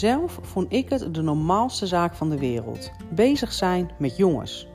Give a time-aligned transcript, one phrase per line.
[0.00, 4.68] Zelf vond ik het de normaalste zaak van de wereld: bezig zijn met jongens.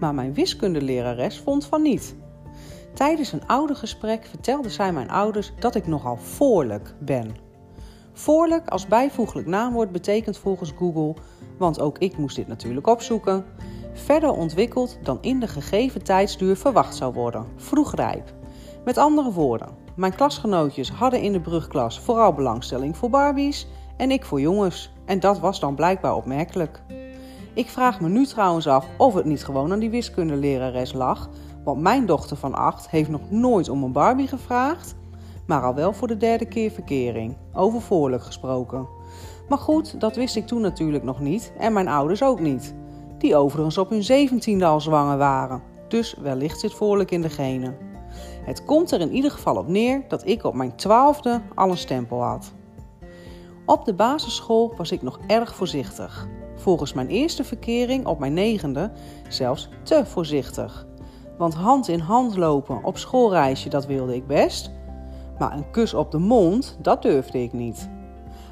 [0.00, 2.16] Maar mijn wiskundelerares vond van niet.
[2.94, 7.36] Tijdens een oudergesprek vertelde zij mijn ouders dat ik nogal voorlijk ben.
[8.12, 11.14] Voorlijk als bijvoeglijk naamwoord betekent volgens Google,
[11.58, 13.44] want ook ik moest dit natuurlijk opzoeken,
[13.92, 18.34] verder ontwikkeld dan in de gegeven tijdsduur verwacht zou worden, vroegrijp.
[18.84, 24.24] Met andere woorden, mijn klasgenootjes hadden in de brugklas vooral belangstelling voor Barbies en ik
[24.24, 24.92] voor jongens.
[25.04, 26.82] En dat was dan blijkbaar opmerkelijk.
[27.54, 31.28] Ik vraag me nu trouwens af of het niet gewoon aan die wiskundelerares lag,
[31.64, 34.94] want mijn dochter van acht heeft nog nooit om een Barbie gevraagd,
[35.46, 38.88] maar al wel voor de derde keer verkering, over voorlijk gesproken.
[39.48, 42.74] Maar goed, dat wist ik toen natuurlijk nog niet en mijn ouders ook niet,
[43.18, 47.76] die overigens op hun zeventiende al zwanger waren, dus wellicht zit voorlijk in de genen.
[48.44, 51.76] Het komt er in ieder geval op neer dat ik op mijn twaalfde al een
[51.76, 52.52] stempel had.
[53.66, 56.28] Op de basisschool was ik nog erg voorzichtig.
[56.56, 58.90] Volgens mijn eerste verkering op mijn negende
[59.28, 60.86] zelfs te voorzichtig.
[61.38, 64.70] Want hand in hand lopen op schoolreisje, dat wilde ik best.
[65.38, 67.88] Maar een kus op de mond, dat durfde ik niet.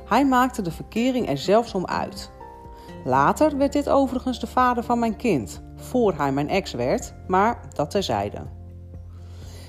[0.05, 2.33] Hij maakte de verkering er zelfs om uit.
[3.05, 7.61] Later werd dit overigens de vader van mijn kind, voor hij mijn ex werd, maar
[7.73, 8.43] dat terzijde.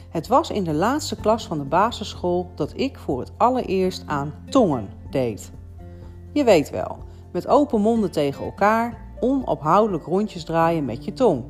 [0.10, 4.34] Het was in de laatste klas van de basisschool dat ik voor het allereerst aan
[4.50, 4.90] tongen
[6.34, 6.98] Je weet wel,
[7.32, 11.44] met open monden tegen elkaar, onophoudelijk rondjes draaien met je tong.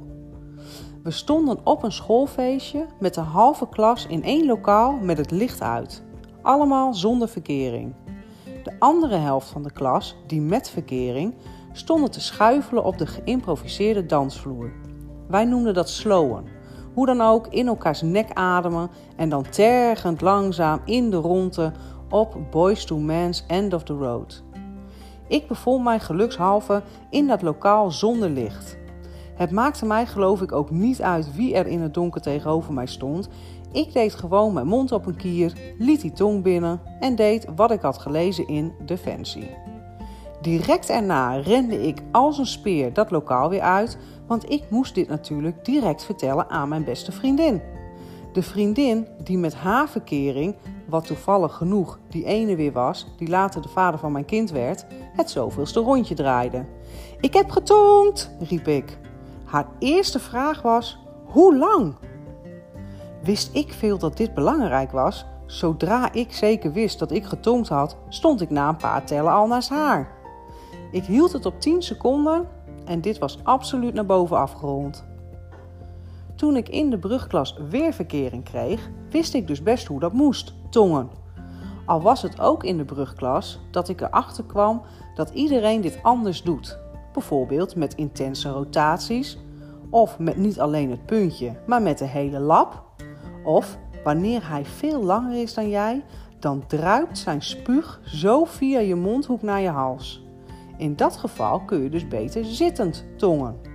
[1.04, 5.62] We stonden op een schoolfeestje met de halve klas in één lokaal met het licht
[5.62, 6.04] uit.
[6.42, 7.94] Allemaal zonder verkering.
[8.64, 11.34] De andere helft van de klas, die met verkering,
[11.72, 14.72] stonden te schuifelen op de geïmproviseerde dansvloer.
[15.28, 16.44] Wij noemden dat slowen.
[16.94, 21.72] Hoe dan ook in elkaars nek ademen en dan tergend langzaam in de ronde
[22.10, 24.44] op Boys to Man's End of the Road.
[25.28, 28.78] Ik bevond mij gelukshalve in dat lokaal zonder licht.
[29.36, 32.86] Het maakte mij geloof ik ook niet uit wie er in het donker tegenover mij
[32.86, 33.30] stond.
[33.72, 37.72] Ik deed gewoon mijn mond op een kier, liet die tong binnen en deed wat
[37.72, 39.50] ik had gelezen in Defensie.
[40.42, 45.08] Direct erna rende ik als een speer dat lokaal weer uit, want ik moest dit
[45.08, 47.62] natuurlijk direct vertellen aan mijn beste vriendin.
[48.36, 50.56] De vriendin die met haar verkering,
[50.88, 54.86] wat toevallig genoeg die ene weer was, die later de vader van mijn kind werd,
[55.14, 56.66] het zoveelste rondje draaide.
[57.20, 58.98] Ik heb getongd, riep ik.
[59.46, 61.96] Haar eerste vraag was: hoe lang?
[63.24, 65.26] Wist ik veel dat dit belangrijk was?
[65.46, 69.48] Zodra ik zeker wist dat ik getongd had, stond ik na een paar tellen al
[69.48, 70.12] naast haar.
[70.92, 72.48] Ik hield het op 10 seconden
[72.86, 75.06] en dit was absoluut naar boven afgerond.
[76.36, 80.54] Toen ik in de brugklas weer verkering kreeg, wist ik dus best hoe dat moest:
[80.70, 81.10] tongen.
[81.86, 84.82] Al was het ook in de brugklas dat ik erachter kwam
[85.16, 86.80] dat iedereen dit anders doet.
[87.14, 89.38] Bijvoorbeeld met intense rotaties,
[89.90, 92.84] of met niet alleen het puntje, maar met de hele lap.
[93.44, 96.04] Of wanneer hij veel langer is dan jij,
[96.40, 100.24] dan druipt zijn spuug zo via je mondhoek naar je hals.
[100.78, 103.75] In dat geval kun je dus beter zittend tongen.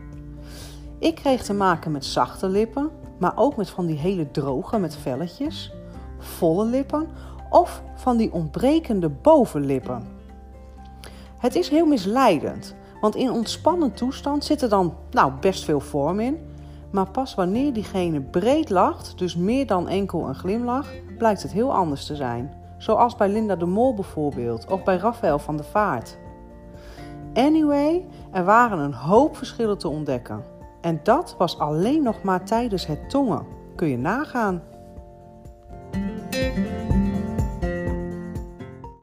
[1.00, 4.96] Ik kreeg te maken met zachte lippen, maar ook met van die hele droge met
[4.96, 5.72] velletjes,
[6.18, 7.08] volle lippen
[7.50, 10.02] of van die ontbrekende bovenlippen.
[11.38, 16.20] Het is heel misleidend, want in ontspannen toestand zit er dan nou best veel vorm
[16.20, 16.38] in,
[16.90, 21.74] maar pas wanneer diegene breed lacht, dus meer dan enkel een glimlach, blijkt het heel
[21.74, 22.54] anders te zijn.
[22.78, 26.18] Zoals bij Linda de Mol bijvoorbeeld, of bij Rafael van der Vaart.
[27.34, 30.58] Anyway, er waren een hoop verschillen te ontdekken.
[30.80, 33.46] En dat was alleen nog maar tijdens het tongen.
[33.76, 34.62] Kun je nagaan.